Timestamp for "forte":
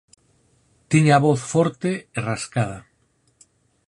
1.53-1.91